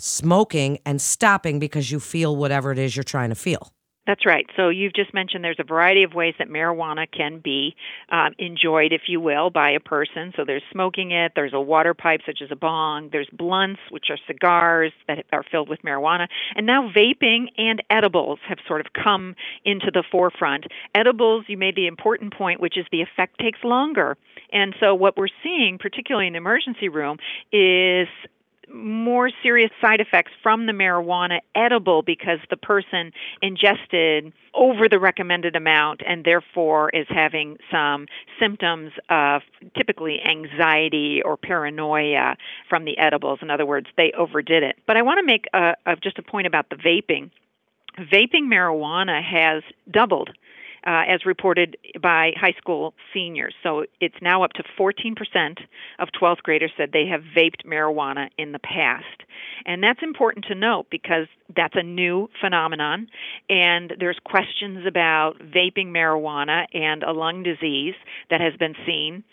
smoking 0.00 0.78
and 0.84 1.00
stopping 1.00 1.60
because 1.60 1.90
you 1.92 2.00
feel 2.00 2.34
whatever 2.34 2.72
it 2.72 2.78
is 2.78 2.96
you're 2.96 3.04
trying 3.04 3.28
to 3.28 3.36
feel. 3.36 3.72
That's 4.06 4.24
right. 4.24 4.46
So 4.56 4.70
you've 4.70 4.94
just 4.94 5.12
mentioned 5.12 5.44
there's 5.44 5.60
a 5.60 5.64
variety 5.64 6.02
of 6.04 6.14
ways 6.14 6.34
that 6.38 6.48
marijuana 6.48 7.06
can 7.10 7.38
be 7.38 7.76
um, 8.10 8.32
enjoyed, 8.38 8.92
if 8.92 9.02
you 9.08 9.20
will, 9.20 9.50
by 9.50 9.70
a 9.70 9.80
person. 9.80 10.32
So 10.36 10.44
there's 10.44 10.62
smoking 10.72 11.12
it, 11.12 11.32
there's 11.36 11.52
a 11.52 11.60
water 11.60 11.92
pipe 11.94 12.20
such 12.24 12.38
as 12.42 12.48
a 12.50 12.56
bong, 12.56 13.10
there's 13.12 13.28
blunts, 13.30 13.80
which 13.90 14.06
are 14.10 14.18
cigars 14.26 14.92
that 15.06 15.24
are 15.32 15.44
filled 15.50 15.68
with 15.68 15.82
marijuana, 15.82 16.26
and 16.56 16.66
now 16.66 16.90
vaping 16.90 17.48
and 17.58 17.82
edibles 17.90 18.38
have 18.48 18.58
sort 18.66 18.80
of 18.80 18.86
come 18.92 19.36
into 19.64 19.90
the 19.92 20.02
forefront. 20.10 20.64
Edibles, 20.94 21.44
you 21.46 21.58
made 21.58 21.76
the 21.76 21.86
important 21.86 22.34
point, 22.34 22.60
which 22.60 22.78
is 22.78 22.86
the 22.90 23.02
effect 23.02 23.38
takes 23.38 23.58
longer. 23.62 24.16
And 24.52 24.74
so 24.80 24.94
what 24.94 25.16
we're 25.16 25.28
seeing, 25.44 25.78
particularly 25.78 26.26
in 26.26 26.32
the 26.32 26.38
emergency 26.38 26.88
room, 26.88 27.18
is 27.52 28.08
more 28.72 29.30
serious 29.42 29.70
side 29.80 30.00
effects 30.00 30.32
from 30.42 30.66
the 30.66 30.72
marijuana 30.72 31.40
edible 31.54 32.02
because 32.02 32.38
the 32.50 32.56
person 32.56 33.12
ingested 33.42 34.32
over 34.54 34.88
the 34.88 34.98
recommended 34.98 35.56
amount 35.56 36.00
and 36.06 36.24
therefore 36.24 36.90
is 36.90 37.06
having 37.08 37.56
some 37.70 38.06
symptoms 38.38 38.92
of 39.08 39.42
typically 39.76 40.20
anxiety 40.22 41.22
or 41.24 41.36
paranoia 41.36 42.36
from 42.68 42.84
the 42.84 42.98
edibles. 42.98 43.38
In 43.42 43.50
other 43.50 43.66
words, 43.66 43.86
they 43.96 44.12
overdid 44.16 44.62
it. 44.62 44.76
But 44.86 44.96
I 44.96 45.02
want 45.02 45.18
to 45.18 45.26
make 45.26 45.46
a, 45.52 45.74
a, 45.86 45.96
just 45.96 46.18
a 46.18 46.22
point 46.22 46.46
about 46.46 46.70
the 46.70 46.76
vaping. 46.76 47.30
Vaping 47.98 48.44
marijuana 48.44 49.22
has 49.22 49.62
doubled 49.90 50.30
uh, 50.86 51.02
as 51.08 51.26
reported 51.26 51.76
by 52.00 52.32
high 52.40 52.54
school 52.58 52.94
seniors. 53.12 53.54
So 53.62 53.84
it's 54.00 54.14
now 54.22 54.42
up 54.42 54.52
to 54.54 54.64
14% 54.78 55.14
of 55.98 56.08
12th 56.20 56.42
graders 56.42 56.72
said 56.76 56.90
they 56.92 57.06
have 57.06 57.22
vaped 57.36 57.66
marijuana 57.66 58.28
in 58.38 58.52
the 58.52 58.58
past. 58.58 59.04
And 59.66 59.82
that's 59.82 60.02
important 60.02 60.46
to 60.46 60.54
note 60.54 60.86
because 60.90 61.26
that's 61.54 61.74
a 61.76 61.82
new 61.82 62.28
phenomenon, 62.40 63.08
and 63.48 63.92
there's 63.98 64.18
questions 64.24 64.86
about 64.86 65.34
vaping 65.38 65.88
marijuana 65.88 66.64
and 66.72 67.02
a 67.02 67.12
lung 67.12 67.42
disease 67.42 67.94
that 68.30 68.40
has 68.40 68.54
been 68.56 68.74
seen 68.86 69.24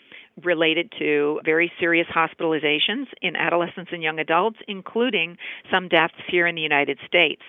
related 0.44 0.92
to 0.98 1.40
very 1.44 1.72
serious 1.80 2.06
hospitalizations 2.14 3.06
in 3.22 3.36
adolescents 3.36 3.90
and 3.92 4.02
young 4.02 4.18
adults, 4.18 4.58
including 4.68 5.36
some 5.70 5.88
deaths 5.88 6.14
here 6.28 6.46
in 6.46 6.54
the 6.54 6.60
United 6.60 6.98
States. 7.06 7.42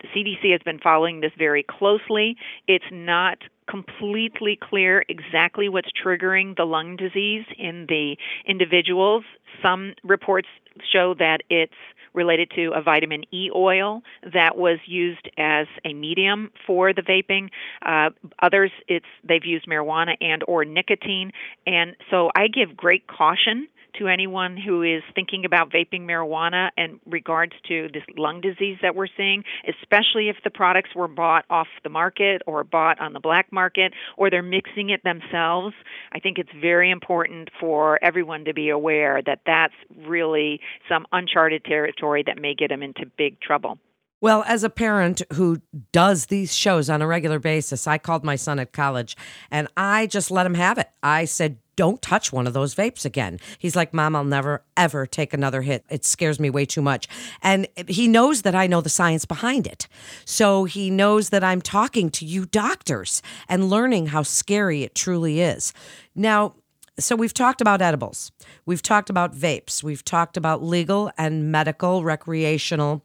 The 0.00 0.08
CDC 0.08 0.52
has 0.52 0.60
been 0.64 0.78
following 0.78 1.20
this 1.20 1.32
very 1.38 1.62
closely. 1.62 2.36
It's 2.66 2.84
not 2.90 3.38
completely 3.68 4.58
clear 4.60 5.04
exactly 5.08 5.68
what's 5.68 5.88
triggering 6.04 6.56
the 6.56 6.64
lung 6.64 6.96
disease 6.96 7.44
in 7.58 7.86
the 7.88 8.16
individuals. 8.46 9.24
Some 9.62 9.94
reports 10.02 10.48
show 10.92 11.14
that 11.18 11.42
it's 11.48 11.72
related 12.14 12.50
to 12.54 12.72
a 12.74 12.82
vitamin 12.82 13.24
E 13.32 13.50
oil 13.54 14.02
that 14.34 14.56
was 14.56 14.78
used 14.86 15.30
as 15.38 15.66
a 15.84 15.94
medium 15.94 16.50
for 16.66 16.92
the 16.92 17.02
vaping. 17.02 17.48
Uh, 17.84 18.10
others, 18.40 18.70
it's 18.88 19.06
they've 19.24 19.44
used 19.44 19.66
marijuana 19.66 20.16
and 20.20 20.42
or 20.46 20.64
nicotine, 20.64 21.32
and 21.66 21.96
so 22.10 22.30
I 22.34 22.48
give 22.48 22.76
great 22.76 23.06
caution 23.06 23.68
to 23.98 24.08
anyone 24.08 24.56
who 24.56 24.82
is 24.82 25.02
thinking 25.14 25.44
about 25.44 25.70
vaping 25.70 26.02
marijuana 26.02 26.70
in 26.76 27.00
regards 27.06 27.52
to 27.68 27.88
this 27.92 28.02
lung 28.16 28.40
disease 28.40 28.78
that 28.82 28.94
we're 28.94 29.08
seeing, 29.16 29.44
especially 29.68 30.28
if 30.28 30.36
the 30.44 30.50
products 30.50 30.90
were 30.94 31.08
bought 31.08 31.44
off 31.50 31.68
the 31.82 31.90
market 31.90 32.42
or 32.46 32.64
bought 32.64 33.00
on 33.00 33.12
the 33.12 33.20
black 33.20 33.52
market 33.52 33.92
or 34.16 34.30
they're 34.30 34.42
mixing 34.42 34.90
it 34.90 35.02
themselves. 35.04 35.74
I 36.12 36.18
think 36.18 36.38
it's 36.38 36.52
very 36.60 36.90
important 36.90 37.50
for 37.60 38.02
everyone 38.02 38.44
to 38.44 38.54
be 38.54 38.70
aware 38.70 39.20
that 39.24 39.40
that's 39.46 39.74
really 40.06 40.60
some 40.88 41.06
uncharted 41.12 41.64
territory 41.64 42.22
that 42.26 42.40
may 42.40 42.54
get 42.54 42.68
them 42.68 42.82
into 42.82 43.06
big 43.16 43.40
trouble. 43.40 43.78
Well, 44.22 44.44
as 44.46 44.62
a 44.62 44.70
parent 44.70 45.20
who 45.32 45.60
does 45.90 46.26
these 46.26 46.54
shows 46.54 46.88
on 46.88 47.02
a 47.02 47.08
regular 47.08 47.40
basis, 47.40 47.88
I 47.88 47.98
called 47.98 48.22
my 48.22 48.36
son 48.36 48.60
at 48.60 48.72
college 48.72 49.16
and 49.50 49.66
I 49.76 50.06
just 50.06 50.30
let 50.30 50.46
him 50.46 50.54
have 50.54 50.78
it. 50.78 50.88
I 51.02 51.24
said, 51.24 51.58
don't 51.74 52.00
touch 52.00 52.32
one 52.32 52.46
of 52.46 52.52
those 52.52 52.72
vapes 52.72 53.04
again. 53.04 53.40
He's 53.58 53.74
like, 53.74 53.92
Mom, 53.92 54.14
I'll 54.14 54.22
never, 54.22 54.62
ever 54.76 55.06
take 55.06 55.34
another 55.34 55.62
hit. 55.62 55.84
It 55.90 56.04
scares 56.04 56.38
me 56.38 56.50
way 56.50 56.64
too 56.64 56.82
much. 56.82 57.08
And 57.42 57.66
he 57.88 58.06
knows 58.06 58.42
that 58.42 58.54
I 58.54 58.68
know 58.68 58.80
the 58.80 58.88
science 58.88 59.24
behind 59.24 59.66
it. 59.66 59.88
So 60.24 60.66
he 60.66 60.88
knows 60.88 61.30
that 61.30 61.42
I'm 61.42 61.60
talking 61.60 62.08
to 62.10 62.24
you 62.24 62.46
doctors 62.46 63.22
and 63.48 63.70
learning 63.70 64.08
how 64.08 64.22
scary 64.22 64.84
it 64.84 64.94
truly 64.94 65.40
is. 65.40 65.72
Now, 66.14 66.54
so 66.96 67.16
we've 67.16 67.34
talked 67.34 67.60
about 67.60 67.82
edibles, 67.82 68.30
we've 68.66 68.82
talked 68.82 69.10
about 69.10 69.34
vapes, 69.34 69.82
we've 69.82 70.04
talked 70.04 70.36
about 70.36 70.62
legal 70.62 71.10
and 71.18 71.50
medical, 71.50 72.04
recreational 72.04 73.02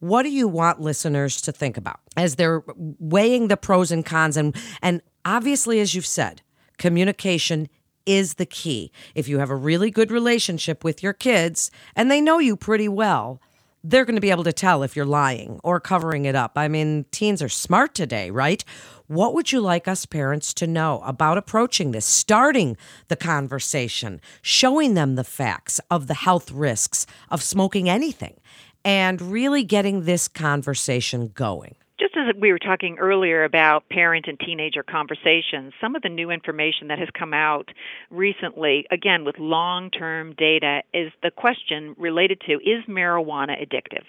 what 0.00 0.22
do 0.22 0.30
you 0.30 0.48
want 0.48 0.80
listeners 0.80 1.40
to 1.42 1.52
think 1.52 1.76
about 1.76 2.00
as 2.16 2.36
they're 2.36 2.62
weighing 2.76 3.48
the 3.48 3.56
pros 3.56 3.90
and 3.90 4.04
cons? 4.04 4.36
And, 4.36 4.54
and 4.82 5.02
obviously, 5.24 5.80
as 5.80 5.94
you've 5.94 6.06
said, 6.06 6.42
communication 6.78 7.68
is 8.06 8.34
the 8.34 8.46
key. 8.46 8.90
If 9.14 9.28
you 9.28 9.38
have 9.38 9.50
a 9.50 9.56
really 9.56 9.90
good 9.90 10.10
relationship 10.10 10.82
with 10.82 11.02
your 11.02 11.12
kids 11.12 11.70
and 11.94 12.10
they 12.10 12.20
know 12.20 12.38
you 12.38 12.56
pretty 12.56 12.88
well, 12.88 13.40
they're 13.84 14.04
going 14.04 14.16
to 14.16 14.20
be 14.20 14.30
able 14.30 14.44
to 14.44 14.52
tell 14.52 14.82
if 14.82 14.96
you're 14.96 15.06
lying 15.06 15.60
or 15.62 15.78
covering 15.78 16.24
it 16.24 16.34
up. 16.34 16.52
I 16.56 16.68
mean, 16.68 17.04
teens 17.10 17.42
are 17.42 17.48
smart 17.48 17.94
today, 17.94 18.30
right? 18.30 18.64
What 19.06 19.34
would 19.34 19.52
you 19.52 19.60
like 19.60 19.86
us 19.86 20.04
parents 20.04 20.52
to 20.54 20.66
know 20.66 21.00
about 21.04 21.38
approaching 21.38 21.92
this, 21.92 22.04
starting 22.04 22.76
the 23.08 23.16
conversation, 23.16 24.20
showing 24.42 24.94
them 24.94 25.14
the 25.14 25.24
facts 25.24 25.80
of 25.90 26.06
the 26.06 26.14
health 26.14 26.50
risks 26.50 27.06
of 27.30 27.42
smoking 27.42 27.88
anything? 27.88 28.40
And 28.84 29.20
really 29.20 29.64
getting 29.64 30.04
this 30.04 30.28
conversation 30.28 31.28
going. 31.34 31.74
Just 31.98 32.14
as 32.16 32.34
we 32.40 32.52
were 32.52 32.60
talking 32.60 32.96
earlier 32.98 33.42
about 33.42 33.88
parent 33.88 34.26
and 34.28 34.38
teenager 34.38 34.84
conversations, 34.84 35.72
some 35.80 35.96
of 35.96 36.02
the 36.02 36.08
new 36.08 36.30
information 36.30 36.88
that 36.88 36.98
has 36.98 37.08
come 37.18 37.34
out 37.34 37.70
recently, 38.10 38.86
again 38.90 39.24
with 39.24 39.36
long 39.38 39.90
term 39.90 40.34
data, 40.34 40.82
is 40.94 41.10
the 41.22 41.32
question 41.32 41.96
related 41.98 42.40
to 42.46 42.54
is 42.54 42.84
marijuana 42.88 43.60
addictive? 43.60 44.04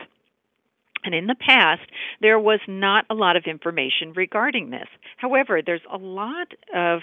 And 1.03 1.15
in 1.15 1.27
the 1.27 1.35
past, 1.35 1.81
there 2.21 2.39
was 2.39 2.59
not 2.67 3.05
a 3.09 3.13
lot 3.13 3.35
of 3.35 3.43
information 3.45 4.13
regarding 4.15 4.69
this. 4.69 4.87
However, 5.17 5.61
there's 5.65 5.81
a 5.91 5.97
lot 5.97 6.47
of 6.75 7.01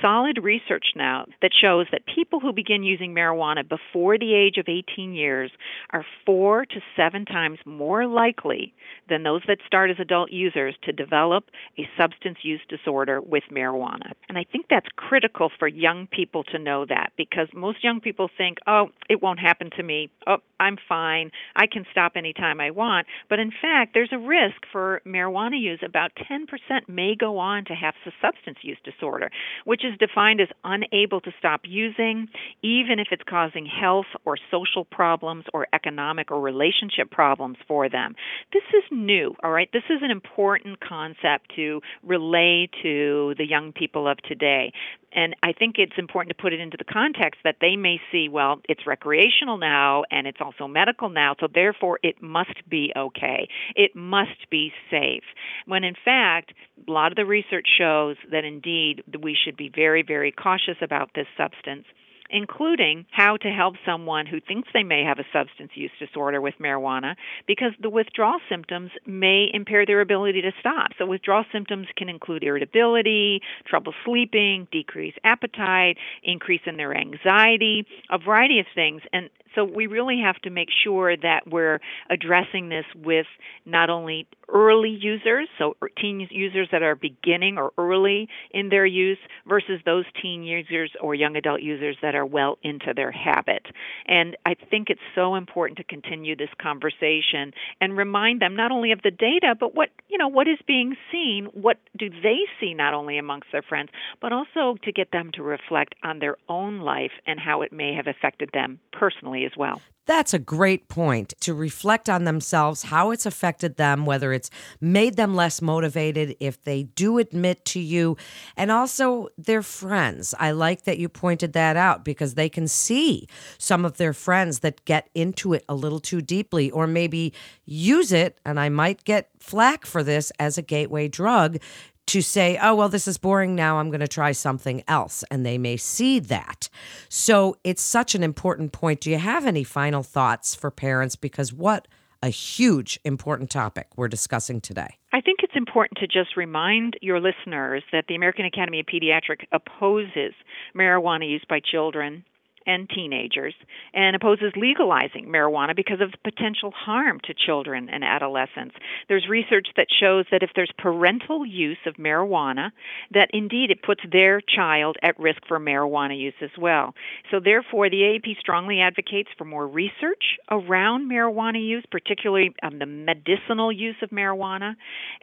solid 0.00 0.38
research 0.42 0.86
now 0.94 1.26
that 1.42 1.52
shows 1.58 1.86
that 1.92 2.02
people 2.12 2.40
who 2.40 2.52
begin 2.52 2.82
using 2.82 3.14
marijuana 3.14 3.66
before 3.66 4.18
the 4.18 4.34
age 4.34 4.56
of 4.58 4.66
18 4.68 5.14
years 5.14 5.50
are 5.90 6.04
four 6.24 6.66
to 6.66 6.80
seven 6.96 7.24
times 7.24 7.58
more 7.64 8.06
likely 8.06 8.74
than 9.08 9.22
those 9.22 9.42
that 9.46 9.58
start 9.66 9.90
as 9.90 9.96
adult 10.00 10.30
users 10.32 10.74
to 10.82 10.92
develop 10.92 11.44
a 11.78 11.88
substance 11.98 12.38
use 12.42 12.60
disorder 12.68 13.20
with 13.20 13.44
marijuana. 13.52 14.12
And 14.28 14.36
I 14.36 14.44
think 14.50 14.66
that's 14.68 14.88
critical 14.96 15.50
for 15.58 15.68
young 15.68 16.06
people 16.08 16.44
to 16.44 16.58
know 16.58 16.84
that 16.86 17.12
because 17.16 17.48
most 17.54 17.84
young 17.84 18.00
people 18.00 18.28
think, 18.36 18.58
oh, 18.66 18.88
it 19.08 19.22
won't 19.22 19.38
happen 19.38 19.70
to 19.76 19.82
me. 19.82 20.10
Oh, 20.26 20.38
I'm 20.58 20.76
fine. 20.88 21.30
I 21.54 21.66
can 21.66 21.84
stop 21.90 22.12
anytime 22.16 22.60
I 22.60 22.70
want. 22.70 23.06
But 23.28 23.35
but 23.36 23.42
in 23.42 23.50
fact, 23.50 23.92
there's 23.92 24.12
a 24.12 24.18
risk 24.18 24.62
for 24.72 25.02
marijuana 25.06 25.60
use. 25.60 25.80
About 25.84 26.10
10% 26.14 26.46
may 26.88 27.14
go 27.14 27.36
on 27.36 27.66
to 27.66 27.74
have 27.74 27.92
a 28.06 28.10
substance 28.22 28.56
use 28.62 28.78
disorder, 28.82 29.30
which 29.66 29.84
is 29.84 29.92
defined 29.98 30.40
as 30.40 30.48
unable 30.64 31.20
to 31.20 31.30
stop 31.38 31.60
using, 31.64 32.28
even 32.62 32.98
if 32.98 33.08
it's 33.10 33.24
causing 33.28 33.66
health 33.66 34.06
or 34.24 34.38
social 34.50 34.86
problems 34.86 35.44
or 35.52 35.66
economic 35.74 36.30
or 36.30 36.40
relationship 36.40 37.10
problems 37.10 37.58
for 37.68 37.90
them. 37.90 38.14
This 38.54 38.62
is 38.72 38.84
new, 38.90 39.34
all 39.44 39.50
right? 39.50 39.68
This 39.70 39.84
is 39.90 39.98
an 40.00 40.10
important 40.10 40.80
concept 40.80 41.52
to 41.56 41.82
relay 42.02 42.70
to 42.82 43.34
the 43.36 43.44
young 43.46 43.72
people 43.72 44.08
of 44.08 44.16
today. 44.22 44.72
And 45.12 45.34
I 45.42 45.52
think 45.52 45.76
it's 45.78 45.96
important 45.96 46.36
to 46.36 46.42
put 46.42 46.52
it 46.52 46.60
into 46.60 46.76
the 46.76 46.84
context 46.84 47.40
that 47.44 47.56
they 47.60 47.74
may 47.74 47.98
see, 48.12 48.28
well, 48.28 48.60
it's 48.68 48.86
recreational 48.86 49.56
now 49.56 50.04
and 50.10 50.26
it's 50.26 50.40
also 50.40 50.68
medical 50.68 51.08
now, 51.08 51.34
so 51.40 51.48
therefore 51.52 51.98
it 52.02 52.22
must 52.22 52.68
be 52.68 52.92
okay. 53.26 53.48
It 53.74 53.94
must 53.94 54.50
be 54.50 54.72
safe. 54.90 55.24
When 55.66 55.84
in 55.84 55.94
fact, 56.04 56.52
a 56.86 56.90
lot 56.90 57.12
of 57.12 57.16
the 57.16 57.24
research 57.24 57.66
shows 57.78 58.16
that 58.30 58.44
indeed 58.44 59.02
we 59.22 59.36
should 59.42 59.56
be 59.56 59.70
very, 59.74 60.02
very 60.02 60.32
cautious 60.32 60.76
about 60.82 61.10
this 61.14 61.26
substance 61.36 61.84
including 62.28 63.06
how 63.12 63.36
to 63.36 63.48
help 63.48 63.76
someone 63.86 64.26
who 64.26 64.40
thinks 64.40 64.68
they 64.74 64.82
may 64.82 65.04
have 65.04 65.20
a 65.20 65.24
substance 65.32 65.70
use 65.74 65.92
disorder 65.98 66.40
with 66.40 66.54
marijuana 66.60 67.14
because 67.46 67.70
the 67.80 67.88
withdrawal 67.88 68.40
symptoms 68.48 68.90
may 69.06 69.48
impair 69.52 69.86
their 69.86 70.00
ability 70.00 70.42
to 70.42 70.50
stop. 70.58 70.90
So, 70.98 71.06
withdrawal 71.06 71.44
symptoms 71.52 71.86
can 71.96 72.08
include 72.08 72.42
irritability, 72.42 73.42
trouble 73.64 73.94
sleeping, 74.04 74.66
decreased 74.72 75.18
appetite, 75.22 75.98
increase 76.24 76.62
in 76.66 76.76
their 76.76 76.96
anxiety, 76.96 77.86
a 78.10 78.18
variety 78.18 78.58
of 78.58 78.66
things. 78.74 79.02
And 79.12 79.30
So 79.56 79.64
we 79.64 79.86
really 79.86 80.20
have 80.22 80.36
to 80.42 80.50
make 80.50 80.68
sure 80.84 81.16
that 81.16 81.40
we're 81.50 81.80
addressing 82.10 82.68
this 82.68 82.84
with 82.94 83.26
not 83.64 83.90
only 83.90 84.28
early 84.48 84.90
users, 84.90 85.48
so 85.58 85.74
er, 85.82 85.88
teen 86.00 86.28
users 86.30 86.68
that 86.70 86.82
are 86.82 86.94
beginning 86.94 87.58
or 87.58 87.72
early 87.78 88.28
in 88.52 88.68
their 88.68 88.86
use, 88.86 89.18
versus 89.48 89.80
those 89.84 90.04
teen 90.20 90.42
users 90.42 90.92
or 91.00 91.14
young 91.14 91.36
adult 91.36 91.62
users 91.62 91.96
that 92.02 92.14
are 92.14 92.26
well 92.26 92.58
into 92.62 92.92
their 92.94 93.10
habit. 93.10 93.66
And 94.06 94.36
I 94.44 94.54
think 94.54 94.90
it's 94.90 95.00
so 95.14 95.34
important 95.34 95.78
to 95.78 95.84
continue 95.84 96.36
this 96.36 96.50
conversation 96.60 97.52
and 97.80 97.96
remind 97.96 98.40
them 98.40 98.54
not 98.54 98.70
only 98.70 98.92
of 98.92 99.00
the 99.02 99.10
data, 99.10 99.56
but 99.58 99.74
what 99.74 99.88
you 100.08 100.18
know 100.18 100.28
what 100.28 100.46
is 100.46 100.58
being 100.66 100.96
seen. 101.10 101.46
What 101.54 101.78
do 101.96 102.10
they 102.10 102.40
see 102.60 102.74
not 102.74 102.92
only 102.92 103.16
amongst 103.16 103.48
their 103.52 103.62
friends, 103.62 103.88
but 104.20 104.32
also 104.32 104.76
to 104.84 104.92
get 104.92 105.12
them 105.12 105.30
to 105.34 105.42
reflect 105.42 105.94
on 106.04 106.18
their 106.18 106.36
own 106.48 106.80
life 106.80 107.12
and 107.26 107.40
how 107.40 107.62
it 107.62 107.72
may 107.72 107.94
have 107.94 108.06
affected 108.06 108.50
them 108.52 108.78
personally 108.92 109.45
as 109.46 109.56
well. 109.56 109.80
That's 110.06 110.32
a 110.32 110.38
great 110.38 110.88
point 110.88 111.34
to 111.40 111.52
reflect 111.52 112.08
on 112.08 112.24
themselves, 112.24 112.84
how 112.84 113.10
it's 113.10 113.26
affected 113.26 113.76
them, 113.76 114.06
whether 114.06 114.32
it's 114.32 114.50
made 114.80 115.16
them 115.16 115.34
less 115.34 115.60
motivated, 115.60 116.36
if 116.38 116.62
they 116.62 116.84
do 116.84 117.18
admit 117.18 117.64
to 117.66 117.80
you, 117.80 118.16
and 118.56 118.70
also 118.70 119.28
their 119.36 119.62
friends. 119.62 120.32
I 120.38 120.52
like 120.52 120.84
that 120.84 120.98
you 120.98 121.08
pointed 121.08 121.54
that 121.54 121.76
out 121.76 122.04
because 122.04 122.34
they 122.34 122.48
can 122.48 122.68
see 122.68 123.26
some 123.58 123.84
of 123.84 123.96
their 123.96 124.12
friends 124.12 124.60
that 124.60 124.84
get 124.84 125.10
into 125.12 125.54
it 125.54 125.64
a 125.68 125.74
little 125.74 126.00
too 126.00 126.22
deeply 126.22 126.70
or 126.70 126.86
maybe 126.86 127.32
use 127.64 128.12
it, 128.12 128.38
and 128.44 128.60
I 128.60 128.68
might 128.68 129.02
get 129.02 129.30
flack 129.40 129.84
for 129.86 130.04
this 130.04 130.30
as 130.38 130.56
a 130.56 130.62
gateway 130.62 131.08
drug 131.08 131.58
to 132.06 132.22
say, 132.22 132.58
oh, 132.62 132.74
well, 132.74 132.88
this 132.88 133.08
is 133.08 133.18
boring 133.18 133.54
now. 133.54 133.78
I'm 133.78 133.90
going 133.90 134.00
to 134.00 134.08
try 134.08 134.32
something 134.32 134.82
else. 134.86 135.24
And 135.30 135.44
they 135.44 135.58
may 135.58 135.76
see 135.76 136.18
that. 136.20 136.68
So 137.08 137.56
it's 137.64 137.82
such 137.82 138.14
an 138.14 138.22
important 138.22 138.72
point. 138.72 139.00
Do 139.00 139.10
you 139.10 139.18
have 139.18 139.46
any 139.46 139.64
final 139.64 140.02
thoughts 140.02 140.54
for 140.54 140.70
parents? 140.70 141.16
Because 141.16 141.52
what 141.52 141.88
a 142.22 142.28
huge 142.28 142.98
important 143.04 143.50
topic 143.50 143.88
we're 143.96 144.08
discussing 144.08 144.60
today. 144.60 144.96
I 145.12 145.20
think 145.20 145.40
it's 145.42 145.56
important 145.56 145.98
to 145.98 146.06
just 146.06 146.36
remind 146.36 146.94
your 147.00 147.20
listeners 147.20 147.82
that 147.92 148.04
the 148.08 148.14
American 148.14 148.44
Academy 148.44 148.80
of 148.80 148.86
Pediatrics 148.86 149.46
opposes 149.52 150.34
marijuana 150.74 151.28
use 151.28 151.44
by 151.48 151.60
children 151.60 152.24
and 152.66 152.88
teenagers 152.90 153.54
and 153.94 154.16
opposes 154.16 154.52
legalizing 154.56 155.26
marijuana 155.26 155.74
because 155.74 156.00
of 156.00 156.10
the 156.12 156.30
potential 156.30 156.72
harm 156.74 157.20
to 157.24 157.34
children 157.34 157.88
and 157.88 158.04
adolescents. 158.04 158.74
There's 159.08 159.26
research 159.28 159.68
that 159.76 159.86
shows 160.00 160.26
that 160.30 160.42
if 160.42 160.50
there's 160.54 160.72
parental 160.78 161.46
use 161.46 161.78
of 161.86 161.94
marijuana, 161.94 162.70
that 163.12 163.30
indeed 163.32 163.70
it 163.70 163.82
puts 163.82 164.00
their 164.10 164.40
child 164.40 164.96
at 165.02 165.18
risk 165.18 165.40
for 165.46 165.58
marijuana 165.58 166.18
use 166.18 166.34
as 166.42 166.50
well. 166.58 166.94
So 167.30 167.40
therefore, 167.40 167.88
the 167.88 167.96
AAP 167.96 168.38
strongly 168.40 168.80
advocates 168.80 169.30
for 169.38 169.44
more 169.44 169.66
research 169.66 170.38
around 170.50 171.10
marijuana 171.10 171.64
use, 171.64 171.84
particularly 171.90 172.54
um, 172.62 172.78
the 172.78 172.86
medicinal 172.86 173.70
use 173.70 173.96
of 174.02 174.10
marijuana, 174.10 174.74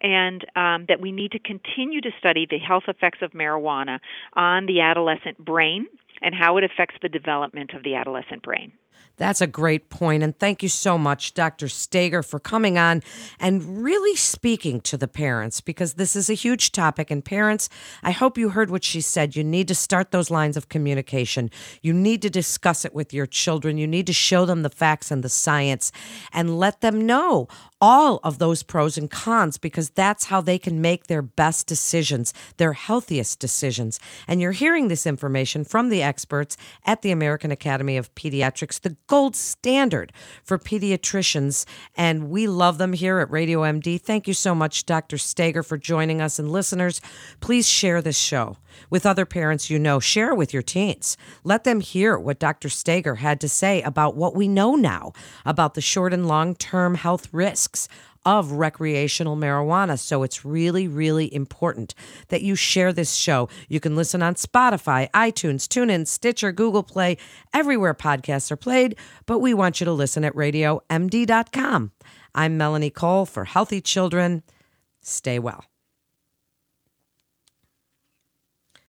and 0.02 0.46
um, 0.56 0.86
that 0.88 1.00
we 1.02 1.12
need 1.12 1.32
to 1.32 1.40
continue 1.40 2.02
to 2.02 2.10
study 2.20 2.48
the 2.50 2.58
health 2.58 2.84
effects 2.88 3.20
of 3.22 3.32
marijuana 3.32 4.00
on 4.34 4.66
the 4.66 4.82
adolescent 4.82 5.38
brain 5.44 5.88
and 6.22 6.36
how 6.36 6.58
it 6.58 6.64
affects 6.64 6.96
the 7.02 7.10
development 7.10 7.74
of 7.74 7.84
the 7.84 7.96
adolescent 7.96 8.44
brain. 8.44 8.72
That's 9.18 9.42
a 9.42 9.48
great 9.48 9.90
point. 9.90 10.24
And 10.24 10.38
thank 10.38 10.64
you 10.64 10.70
so 10.70 10.98
much, 10.98 11.36
Dr. 11.36 11.70
Stager, 11.70 12.24
for 12.24 12.40
coming 12.40 12.80
on 12.80 13.04
and 13.40 13.84
really 13.84 14.16
speaking 14.16 14.82
to 14.82 14.98
the 14.98 15.08
parents 15.08 15.62
because 15.62 15.94
this 15.94 16.16
is 16.16 16.32
a 16.32 16.34
huge 16.34 16.72
topic. 16.72 17.12
And 17.12 17.24
parents, 17.24 17.70
I 18.02 18.10
hope 18.10 18.40
you 18.40 18.50
heard 18.50 18.72
what 18.72 18.84
she 18.84 19.02
said. 19.02 19.36
You 19.36 19.44
need 19.44 19.68
to 19.68 19.76
start 19.76 20.10
those 20.10 20.32
lines 20.32 20.58
of 20.58 20.70
communication. 20.70 21.52
You 21.84 21.94
need 21.94 22.24
to 22.24 22.30
discuss 22.30 22.86
it 22.86 22.96
with 22.96 23.14
your 23.14 23.28
children. 23.28 23.78
You 23.78 23.88
need 23.88 24.08
to 24.08 24.14
show 24.14 24.46
them 24.46 24.64
the 24.64 24.70
facts 24.70 25.12
and 25.12 25.24
the 25.24 25.30
science 25.30 25.92
and 26.32 26.58
let 26.58 26.82
them 26.82 27.06
know 27.06 27.48
all 27.84 28.22
of 28.24 28.38
those 28.38 28.64
pros 28.64 28.98
and 28.98 29.12
cons 29.12 29.58
because 29.58 29.90
that's 29.90 30.24
how 30.24 30.40
they 30.40 30.58
can 30.58 30.80
make 30.80 31.08
their 31.08 31.22
best 31.22 31.68
decisions, 31.68 32.34
their 32.56 32.72
healthiest 32.72 33.40
decisions. 33.40 34.00
And 34.26 34.40
you're 34.40 34.54
hearing 34.54 34.88
this 34.88 35.06
information 35.06 35.66
from 35.66 35.90
the 35.90 36.02
experts 36.02 36.56
at 36.86 37.02
the 37.02 37.12
American 37.12 37.52
Academy 37.52 37.98
of 37.98 38.16
Pediatrics, 38.16 38.80
the 38.80 38.96
gold 39.08 39.36
standard 39.36 40.14
for 40.46 40.58
pediatricians. 40.58 41.66
And 41.94 42.30
we 42.30 42.48
love 42.48 42.78
them 42.78 42.94
here 42.94 43.20
at 43.20 43.30
Radio 43.30 43.64
MD. 43.64 44.00
Thank 44.00 44.30
you 44.30 44.34
so 44.34 44.56
much, 44.56 44.86
Dr. 44.86 45.18
Stager, 45.18 45.62
for 45.62 45.78
joining 45.78 46.22
us. 46.22 46.40
And 46.40 46.50
listeners, 46.50 47.02
please 47.42 47.68
share 47.68 48.02
this 48.02 48.18
show 48.18 48.56
with 48.90 49.06
other 49.06 49.26
parents 49.26 49.70
you 49.70 49.80
know. 49.80 50.00
Share 50.00 50.34
with 50.34 50.54
your 50.54 50.64
teens. 50.64 51.18
Let 51.44 51.64
them 51.64 51.80
hear 51.80 52.18
what 52.18 52.40
Dr. 52.40 52.70
Stager 52.70 53.16
had 53.16 53.40
to 53.42 53.50
say 53.50 53.82
about 53.82 54.16
what 54.16 54.36
we 54.36 54.48
know 54.48 54.76
now 54.76 55.14
about 55.46 55.74
the 55.74 55.82
short 55.82 56.14
and 56.14 56.28
long 56.28 56.56
term 56.56 56.96
health 56.96 57.28
risks 57.32 57.88
of 58.26 58.54
recreational 58.54 59.36
marijuana. 59.36 60.00
So 60.00 60.24
it's 60.24 60.46
really, 60.46 60.88
really 60.88 61.34
important 61.34 61.94
that 62.30 62.42
you 62.42 62.56
share 62.56 62.94
this 62.94 63.14
show. 63.16 63.50
You 63.68 63.80
can 63.80 63.96
listen 63.96 64.22
on 64.22 64.36
Spotify, 64.36 65.10
iTunes, 65.12 65.68
TuneIn, 65.68 66.08
Stitcher, 66.08 66.52
Google 66.52 66.84
Play, 66.84 67.18
everywhere 67.54 67.94
podcasts 67.94 68.52
are 68.52 68.58
played, 68.58 68.96
but 69.26 69.40
we 69.40 69.54
want 69.54 69.80
you 69.80 69.86
to 69.86 69.92
listen 69.92 70.24
at 70.24 70.34
radiomd.com. 70.34 71.92
I'm 72.36 72.58
Melanie 72.58 72.90
Cole 72.90 73.26
for 73.26 73.46
Healthy 73.46 73.82
Children. 73.82 74.44
Stay 75.02 75.38
well. 75.38 75.66